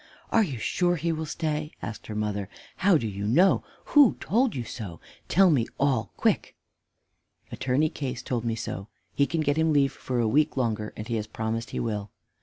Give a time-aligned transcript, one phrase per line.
[0.31, 2.49] "Are you sure he will stay?" asked her mother.
[2.77, 3.63] "How do you know?
[3.93, 4.99] Who told you so?
[5.27, 6.55] Tell me all quick!"
[7.51, 11.07] "Attorney Case told me so; he can get him leave for a week longer, and
[11.07, 12.09] he has promised he will."